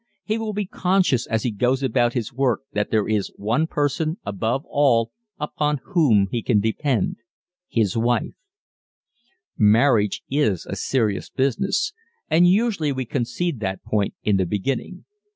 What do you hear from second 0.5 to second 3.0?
be conscious as he goes about his work that